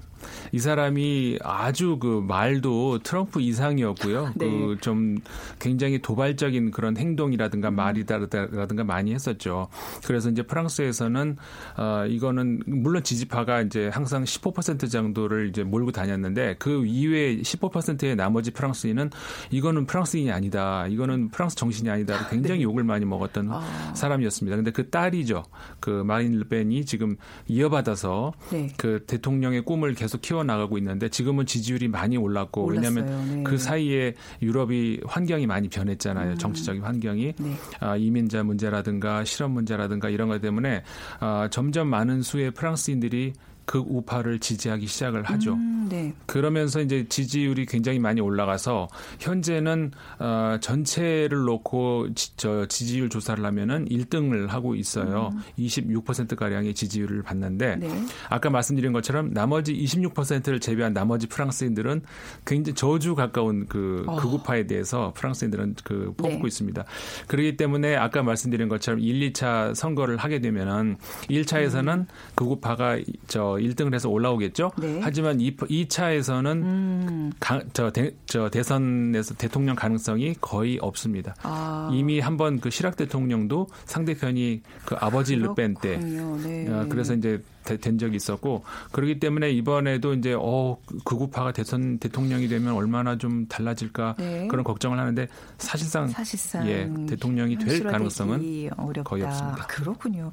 [0.52, 4.34] 이 사람이 아주 그 말도 트럼프 이상이었고요.
[4.38, 4.50] 네.
[4.50, 5.18] 그좀
[5.60, 9.68] 굉장히 도발적인 그런 행동이라든가 말이라든가 많이 했었죠.
[10.06, 11.38] 그래서 이제 프랑스에서는
[11.78, 18.52] 어 이거는 물론 지지파가 이제 항상 15% 정도를 이제 몰고 다녔는데 그 이외에 15%의 나머지
[18.52, 19.10] 프랑스인은
[19.52, 20.88] 이거는 프랑스인이 아니다.
[20.88, 22.28] 이거는 프랑스 정신이 아니다.
[22.30, 23.94] 굉장히 욕을 많이 먹었던 아.
[23.96, 24.56] 사람이었습니다.
[24.56, 25.44] 근데 그 딸이죠.
[25.80, 27.16] 그 마린 르펜이 지금
[27.48, 28.70] 이어받아서 네.
[28.78, 32.94] 그 대통령의 꿈을 계속 키워나가고 있는데 지금은 지지율이 많이 올랐고 올랐어요.
[32.96, 33.44] 왜냐하면 네.
[33.44, 36.38] 그 사이에 유럽이 환경이 많이 변했잖아요.
[36.38, 37.56] 정치적인 환경이 네.
[37.80, 40.84] 아, 이민자 문제라든가 실업 문제라든가 이런 것 때문에
[41.20, 43.34] 아, 점점 많은 수의 프랑스인들이
[43.72, 45.54] 그 우파를 지지하기 시작을 하죠.
[45.54, 46.14] 음, 네.
[46.26, 48.90] 그러면서 이제 지지율이 굉장히 많이 올라가서
[49.22, 55.30] 현재는 어, 전체를 놓고 지, 저 지지율 조사를 하면은 1등을 하고 있어요.
[55.58, 57.80] 26% 가량의 지지율을 받는데 음.
[57.80, 58.06] 네.
[58.28, 62.02] 아까 말씀드린 것처럼 나머지 26%를 제외한 나머지 프랑스인들은
[62.46, 64.18] 굉장히 저주 가까운 그 어.
[64.18, 66.42] 극우파에 대해서 프랑스인들은 그 뽑고 네.
[66.46, 66.84] 있습니다.
[67.28, 70.98] 그렇기 때문에 아까 말씀드린 것처럼 1, 2차 선거를 하게 되면은
[71.30, 74.72] 1차에서는 극우파가 저 1등을 해서 올라오겠죠.
[74.80, 75.00] 네.
[75.04, 77.32] 하지만 2, 2차에서는 음.
[77.74, 81.36] 저, 대, 저 대선에서 대통령 가능성이 거의 없습니다.
[81.44, 81.90] 아.
[81.94, 85.98] 이미 한번 그 시락 대통령도 상대편이 그 아버지 르펜 때.
[85.98, 86.68] 네.
[86.70, 92.48] 어, 그래서 이제 되- 된 적이 있었고 그렇기 때문에 이번에도 이제 어 극우파가 대선 대통령이
[92.48, 94.48] 되면 얼마나 좀 달라질까 네.
[94.48, 99.04] 그런 걱정을 하는데 사실상 사실상 예, 대통령이 될 가능성은 어렵다.
[99.04, 99.64] 거의 없습니다.
[99.64, 100.32] 아, 그렇군요.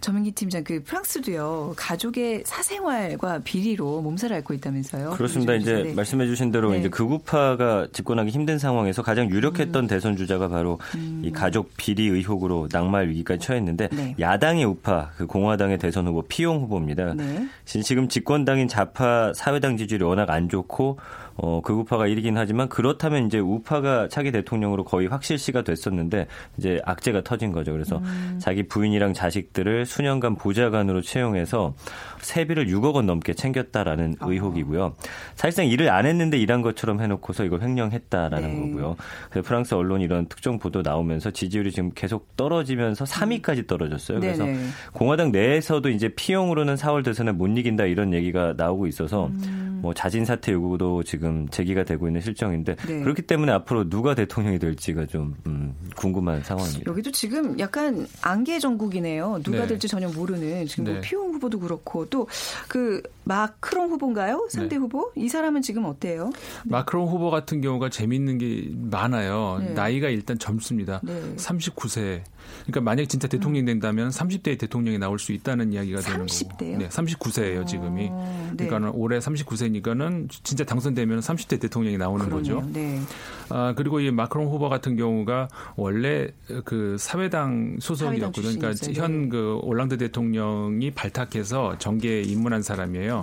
[0.00, 5.10] 전민기 팀장 그 프랑스도요 가족의 사생활과 비리로 몸살을 앓고 있다면서요?
[5.10, 5.54] 그렇습니다.
[5.54, 5.94] 이제 네.
[5.94, 6.80] 말씀해주신 대로 네.
[6.80, 9.86] 이제 극우파가 집권하기 힘든 상황에서 가장 유력했던 음.
[9.86, 10.78] 대선 주자가 바로
[11.22, 14.14] 이 가족 비리 의혹으로 낙마할 위기까지 처했는데 네.
[14.18, 17.14] 야당의 우파 그 공화당의 대선 후보 피용 후보입니다.
[17.14, 17.48] 네.
[17.64, 20.98] 지금 집권당인 좌파 사회당 지지율이 워낙 안 좋고
[21.38, 27.52] 어, 극우파가 이기긴 하지만 그렇다면 이제 우파가 차기 대통령으로 거의 확실시가 됐었는데 이제 악재가 터진
[27.52, 27.72] 거죠.
[27.72, 28.38] 그래서 음.
[28.40, 31.74] 자기 부인이랑 자식들을 수년간 보좌관으로 채용해서
[32.20, 34.30] 세비를 6억 원 넘게 챙겼다라는 어.
[34.30, 34.94] 의혹이고요.
[35.34, 38.60] 사실상 일을 안 했는데 일한 것처럼 해놓고서 이걸 횡령했다라는 네.
[38.60, 38.96] 거고요.
[39.30, 44.20] 그래서 프랑스 언론 이런 특정 보도 나오면서 지지율이 지금 계속 떨어지면서 3위까지 떨어졌어요.
[44.20, 44.54] 그래서 음.
[44.54, 44.66] 네네.
[44.92, 49.78] 공화당 내에서도 이제 피용 으로는 4월 대선에 못 이긴다 이런 얘기가 나오고 있어서 음.
[49.82, 53.00] 뭐 자진 사퇴 요구도 지금 제기가 되고 있는 실정인데 네.
[53.00, 56.90] 그렇기 때문에 앞으로 누가 대통령이 될지가 좀 음, 궁금한 상황입니다.
[56.90, 59.40] 여기도 지금 약간 안개 전국이네요.
[59.42, 59.66] 누가 네.
[59.68, 61.00] 될지 전혀 모르는 지금 뭐 네.
[61.02, 62.26] 피용 후보도 그렇고 또
[62.68, 64.46] 그 마크롱 후보인가요?
[64.48, 64.76] 상대 네.
[64.76, 65.10] 후보?
[65.16, 66.30] 이 사람은 지금 어때요?
[66.64, 69.58] 마크롱 후보 같은 경우가 재밌는 게 많아요.
[69.60, 69.70] 네.
[69.72, 71.00] 나이가 일단 젊습니다.
[71.02, 71.34] 네.
[71.36, 72.22] 39세.
[72.62, 76.72] 그러니까 만약 진짜 대통령이 된다면 30대의 대통령이 나올 수 있다는 이야기가 되는 30대 거고.
[76.72, 76.78] 요?
[76.78, 78.08] 네, 39세예요, 지금이.
[78.12, 78.66] 어, 네.
[78.68, 82.56] 그러니까 올해 39세니까는 진짜 당선되면 30대 대통령이 나오는 그러네요.
[82.58, 82.70] 거죠.
[82.72, 83.00] 네.
[83.48, 86.28] 아, 그리고 이 마크롱 후보 같은 경우가 원래
[86.64, 89.04] 그 사회당 소속이었고 사회당 그러니까 출신이었어요.
[89.04, 93.15] 현그 올랑드 대통령이 발탁해서 정계에 입문한 사람이에요.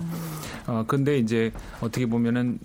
[0.66, 2.58] 어 근데 이제 어떻게 보면은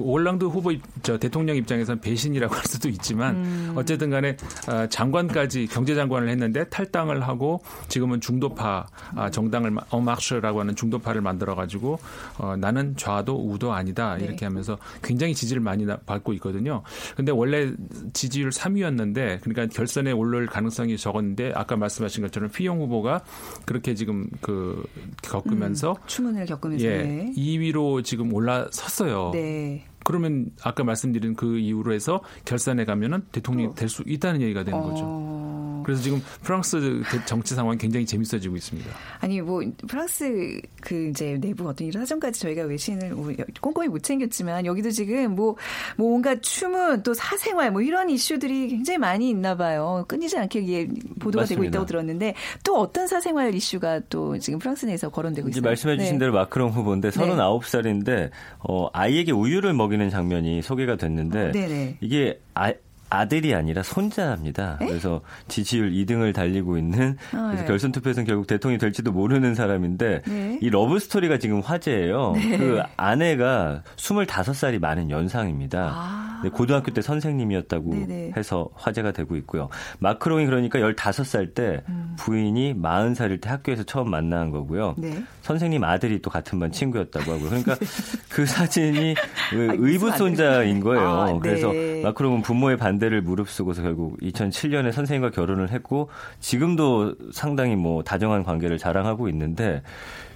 [0.00, 4.36] 그 올랑드 후보 입- 저 대통령 입장에서는 배신이라고 할 수도 있지만 어쨌든 간에
[4.68, 8.86] 어, 장관까지 경제장관을 했는데 탈당을 하고 지금은 중도파
[9.16, 11.98] 아, 정당을 마- 어마르르라고 하는 중도파를 만들어 가지고
[12.38, 14.24] 어, 나는 좌도 우도 아니다 네.
[14.24, 16.82] 이렇게 하면서 굉장히 지지를 많이 나- 받고 있거든요.
[17.16, 17.72] 근데 원래
[18.12, 23.22] 지지율 3위였는데 그러니까 결선에 올라올 가능성이 적었는데 아까 말씀하신 것처럼 피용 후보가
[23.66, 24.82] 그렇게 지금 그
[25.22, 27.32] 겪으면서 추문을 겪으면서 예, 네.
[27.36, 29.30] 2위로 지금 올라섰어요.
[29.32, 29.84] 네.
[30.04, 35.02] 그러면 아까 말씀드린 그 이유로 해서 결선에 가면은 대통령이 될 수 있다는 얘기가 되는 거죠.
[35.04, 36.78] 어, 그래서 지금 프랑스
[37.10, 38.88] 대- 정치 상황이 굉장히 재밌어지고 있습니다.
[39.20, 44.64] 아니 뭐 프랑스 그 이제 내부 어떤 이런 사정까지 저희가 외신을 뭐 꼼꼼히 못 챙겼지만
[44.66, 45.56] 여기도 지금 뭐,
[45.96, 50.04] 뭐 온갖 추문 또 사생활 뭐 이런 이슈들이 굉장히 많이 있나 봐요.
[50.06, 50.86] 끊이지 않게 이게
[51.18, 51.68] 보도가 되고 맞습니다.
[51.68, 55.68] 있다고 들었는데 또 어떤 사생활 이슈가 또 지금 프랑스 내에서 거론되고 이제 있어요.
[55.68, 56.18] 말씀해 주신 네.
[56.20, 61.96] 대로 마크롱 후보인데 39살인데 어, 아이에게 우유를 먹 이는 장면이 소개가 됐는데 네네.
[62.00, 62.72] 이게 아,
[63.10, 64.76] 아들이 아니라 손자입니다.
[64.78, 67.66] 그래서 지지율 2등을 달리고 있는 아, 그래서 예.
[67.66, 70.58] 결선 투표에서는 결국 대통령이 될지도 모르는 사람인데 네.
[70.60, 72.32] 이 러브 스토리가 지금 화제예요.
[72.32, 75.90] 그 아내가 25살이 많은 연상입니다.
[75.92, 76.40] 아.
[76.42, 78.32] 네, 고등학교 때 선생님이었다고 네네.
[78.36, 79.68] 해서 화제가 되고 있고요.
[79.98, 81.82] 마크롱이 그러니까 15살 때
[82.18, 84.94] 부인이 40살일 때 학교에서 처음 만난 거고요.
[84.98, 85.02] 음.
[85.02, 85.24] 네.
[85.42, 87.48] 선생님 아들이 또 같은 반 친구였다고 하고요.
[87.48, 87.76] 그러니까
[88.30, 89.14] 그 사진이
[89.50, 91.06] 그 아, 의붓 무슨 손자인 거예요.
[91.06, 91.38] 아, 네.
[91.42, 96.08] 그래서 마크롱은 부모의 반 대를 무릅쓰고서 결국 2007년에 선생님과 결혼을 했고
[96.38, 99.82] 지금도 상당히 뭐 다정한 관계를 자랑하고 있는데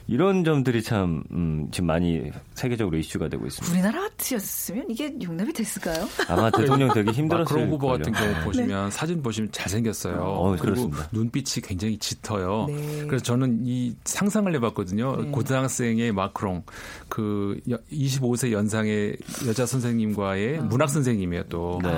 [0.06, 3.72] 이런 점들이 참 음, 지금 많이 세계적으로 이슈가 되고 있습니다.
[3.74, 6.06] 우리나라 같으셨으면 이게 용납이 됐을까요?
[6.28, 8.12] 아마 대통령 되기 힘들었을 마크롱 후보 같은.
[8.12, 10.16] 경우 보시면 사진 보시면 잘생겼어요.
[10.20, 11.08] 어, 그리고 그렇습니다.
[11.12, 12.66] 눈빛이 굉장히 짙어요.
[12.68, 13.06] 네.
[13.06, 15.16] 그래서 저는 이 상상을 해봤거든요.
[15.22, 15.30] 네.
[15.30, 16.64] 고등학생의 마크롱,
[17.08, 17.58] 그
[17.90, 20.62] 25세 연상의 여자 선생님과의 아.
[20.62, 21.80] 문학 선생님이에요 또.
[21.82, 21.90] 네.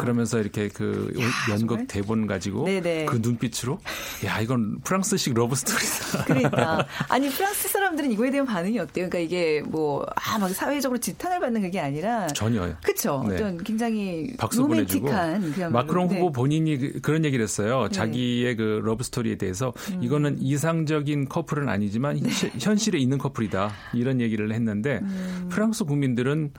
[0.00, 1.12] 그러면서 이렇게 그
[1.50, 1.86] 연극 정말?
[1.86, 3.04] 대본 가지고 네네.
[3.06, 3.78] 그 눈빛으로
[4.24, 6.24] 야 이건 프랑스식 러브 스토리다.
[6.24, 9.08] 그러니까 아니 프랑스 사람들은 이거에 대한 반응이 어때요?
[9.08, 12.76] 그러니까 이게 뭐 아 막 사회적으로 지탄을 받는 그게 아니라 전혀요.
[12.84, 13.24] 그렇죠.
[13.26, 13.34] 네.
[13.36, 15.70] 어떤 굉장히 박수 로맨틱한 그야말로.
[15.86, 16.14] 마크롱 네.
[16.18, 17.84] 후보 본인이 그- 그런 얘기를 했어요.
[17.84, 17.88] 네.
[17.90, 20.02] 자기의 그 러브 스토리에 대해서 음.
[20.02, 22.28] 이거는 이상적인 커플은 아니지만 네.
[22.30, 25.46] 시- 현실에 있는 커플이다 이런 얘기를 했는데 음.
[25.50, 26.52] 프랑스 국민들은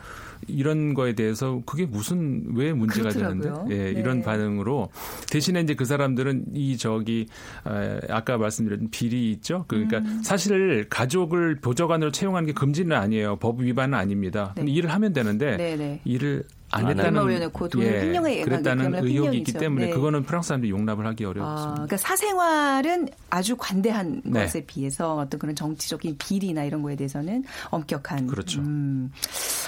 [0.47, 3.41] 이런 거에 대해서 그게 무슨 왜 문제가 그렇더라고요.
[3.41, 3.99] 되는데 예, 네.
[3.99, 4.89] 이런 반응으로
[5.29, 7.27] 대신에 이제 그 사람들은 이 저기
[7.67, 9.65] 에, 아까 말씀드린 비리 있죠.
[9.67, 10.21] 그러니까 음.
[10.23, 13.37] 사실 가족을 보좌관으로 채용하는 게 금지는 아니에요.
[13.37, 14.53] 법 위반은 아닙니다.
[14.55, 16.01] 근데 일을 하면 되는데 네네.
[16.05, 19.59] 일을 안안 했다는 올려놓고 돈을 횡령해- 그랬다는 그야말로 의혹이 있기 횡령이죠.
[19.59, 19.91] 때문에 네.
[19.91, 21.73] 그거는 프랑스 사람들이 용납을 하기 아, 어렵습니다.
[21.73, 24.41] 그러니까 사생활은 아주 관대한 네.
[24.43, 28.27] 것에 비해서 어떤 그런 정치적인 비리나 이런 거에 대해서는 엄격한.
[28.27, 28.61] 그렇죠.
[28.61, 29.11] 음,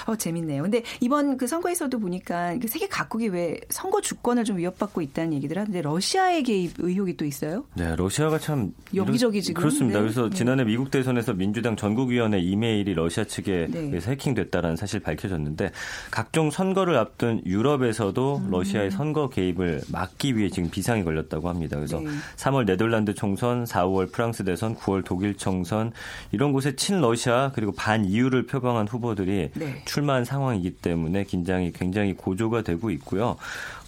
[0.06, 0.62] 어, 재밌네요.
[0.62, 5.58] 근데 이번 그 선거에서도 보니까 그 세계 각국이 왜 선거 주권을 좀 위협받고 있다는 얘기들
[5.58, 7.64] 하는데 러시아의 개입 의혹이 또 있어요?
[7.74, 9.98] 네, 러시아가 참 여기저기 지금, 그렇습니다.
[9.98, 10.02] 네.
[10.04, 10.36] 그래서 네.
[10.36, 13.78] 지난해 미국 대선에서 민주당 전국위원회 이메일이 러시아 측에 네.
[13.80, 15.70] 의해서 해킹됐다라는 사실 밝혀졌는데
[16.10, 18.50] 각종 선거를 앞둔 유럽에서도 음.
[18.50, 21.76] 러시아의 선거 개입을 막기 위해 지금 비상이 걸렸다고 합니다.
[21.76, 22.08] 그래서 네.
[22.36, 25.92] 3월 네덜란드 총선, 4월 프랑스 대선, 9월 독일 총선
[26.32, 29.82] 이런 곳에 친러시아 그리고 반 이유를 표방한 후보들이 네.
[29.84, 33.36] 출마한 상황이기 때문에 긴장이 굉장히 고조가 되고 있고요.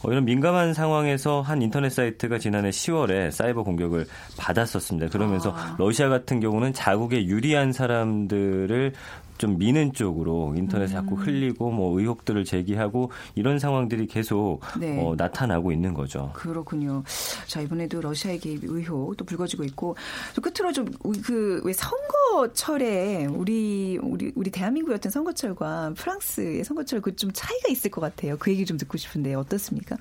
[0.03, 5.09] 어, 이런 민감한 상황에서 한 인터넷 사이트가 지난해 10월에 사이버 공격을 받았었습니다.
[5.09, 5.75] 그러면서 아.
[5.79, 8.93] 러시아 같은 경우는 자국에 유리한 사람들을
[9.39, 11.21] 좀 미는 쪽으로 인터넷에 자꾸 음.
[11.23, 14.99] 흘리고 뭐 의혹들을 제기하고 이런 상황들이 계속 네.
[15.03, 16.31] 어, 나타나고 있는 거죠.
[16.35, 17.03] 그렇군요.
[17.47, 19.97] 자, 이번에도 러시아의 개입 의혹 또 불거지고 있고,
[20.35, 20.87] 또 끝으로 좀
[21.25, 27.91] 그 왜 선거철에 우리, 우리, 우리 대한민국의 어떤 선거철과 프랑스의 선거철 그 좀 차이가 있을
[27.91, 28.37] 것 같아요.
[28.39, 29.97] 그 얘기 좀 듣고 싶은데 어떻습니까?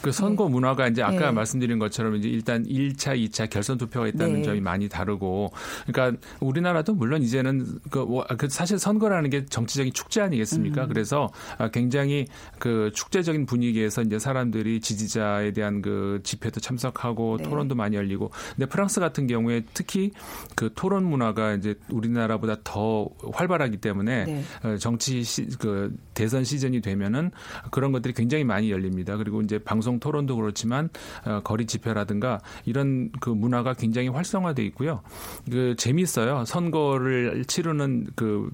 [0.00, 1.30] 그 선거 문화가 이제 아까 네.
[1.30, 4.42] 말씀드린 것처럼 이제 일단 1차, 2차 결선 투표가 있다는 네.
[4.42, 5.50] 점이 많이 다르고
[5.86, 10.82] 그러니까 우리나라도 물론 이제는 그, 뭐, 그 사실 선거라는 게 정치적인 축제 아니겠습니까?
[10.82, 10.88] 음.
[10.88, 12.26] 그래서 아, 굉장히
[12.58, 17.44] 그 축제적인 분위기에서 이제 사람들이 지지자에 대한 그 집회도 참석하고 네.
[17.44, 20.10] 토론도 많이 열리고 근데 프랑스 같은 경우에 특히
[20.56, 24.42] 그 토론 문화가 이제 우리나라보다 더 활발하기 때문에 네.
[24.64, 27.30] 어, 정치 시, 그 대선 시즌이 되면은
[27.70, 29.16] 그런 것들이 굉장히 많이 열립니다.
[29.16, 30.88] 그리고 이제 방송 토론도 그렇지만
[31.24, 35.02] 어, 거리 집회라든가 이런 그 문화가 굉장히 활성화돼 있고요.
[35.48, 36.44] 그 재미있어요.
[36.44, 38.47] 선거를 치르는 그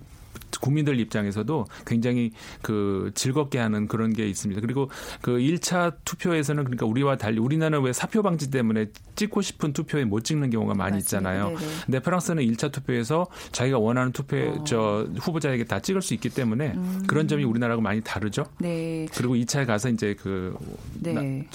[0.60, 4.60] 국민들 입장에서도 굉장히 그 즐겁게 하는 그런 게 있습니다.
[4.60, 4.90] 그리고
[5.20, 8.86] 그 1차 투표에서는 그러니까 우리와 달리 우리나라는 왜 사표 방지 때문에
[9.16, 11.04] 찍고 싶은 투표에 못 찍는 경우가 많이 맞습니다.
[11.04, 11.48] 있잖아요.
[11.58, 11.72] 네네.
[11.86, 14.64] 근데 프랑스는 1차 투표에서 자기가 원하는 투표 어.
[14.64, 17.02] 저 후보자에게 다 찍을 수 있기 때문에 음.
[17.06, 18.44] 그런 점이 우리나라하고 많이 다르죠.
[18.58, 19.06] 네.
[19.14, 20.56] 그리고 2차에 가서 이제 그
[21.00, 21.46] 네.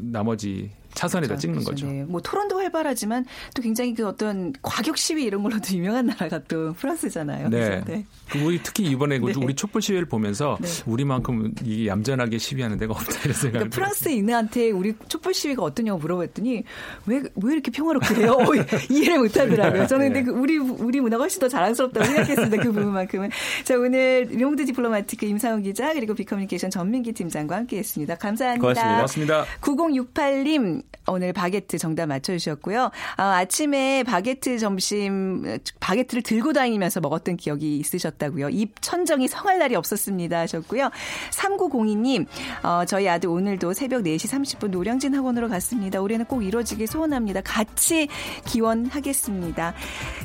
[0.00, 1.70] 나머지 차선에다 찍는 그렇죠.
[1.70, 1.86] 거죠.
[1.86, 2.04] 네.
[2.04, 7.48] 뭐 토론도 활발하지만 또 굉장히 그 어떤 과격 시위 이런 걸로도 유명한 나라가 또 프랑스잖아요.
[7.48, 7.82] 네.
[7.84, 8.06] 네.
[8.30, 9.34] 그 우리 특히 이번에 그 네.
[9.36, 10.68] 우리 촛불 시위를 보면서 네.
[10.86, 11.54] 우리만큼
[11.86, 16.64] 얌전하게 시위하는 데가 없다 이런 생각을 그러니까 프랑스인한테 우리 촛불 시위가 어떠냐고 물어봤더니
[17.06, 18.32] 왜, 왜 이렇게 평화롭게 해요?
[18.32, 18.44] 어,
[18.90, 19.86] 이해를 못 하더라고요.
[19.86, 22.62] 저는 근데 그 우리, 우리 문화가 훨씬 더 자랑스럽다고 생각했습니다.
[22.62, 23.30] 그 부분만큼은.
[23.64, 28.14] 자, 오늘 르몽드 디플로마티크 임상훈 기자 그리고 비커뮤니케이션 전민기 팀장과 함께 했습니다.
[28.16, 28.60] 감사합니다.
[28.60, 28.96] 고맙습니다.
[28.96, 29.44] 고맙습니다.
[29.60, 32.90] 9068님 오늘 바게트 정답 맞춰주셨고요.
[33.16, 38.48] 아, 아침에 바게트 점심 바게트를 들고 다니면서 먹었던 기억이 있으셨다고요.
[38.50, 40.90] 입 천정이 성할 날이 없었습니다 하셨고요.
[41.30, 42.26] 3902님
[42.62, 46.00] 어, 저희 아들 오늘도 새벽 4시 30분 노량진 학원으로 갔습니다.
[46.00, 47.42] 올해는 꼭 이루어지길 소원합니다.
[47.42, 48.08] 같이
[48.46, 49.74] 기원하겠습니다.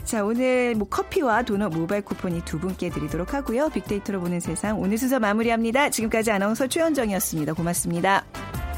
[0.06, 3.70] 자 오늘 뭐 커피와 도넛 모바일 쿠폰이 두 분께 드리도록 하고요.
[3.70, 5.90] 빅데이터로 보는 세상 오늘 순서 마무리합니다.
[5.90, 7.54] 지금까지 아나운서 최현정이었습니다.
[7.54, 8.69] 고맙습니다.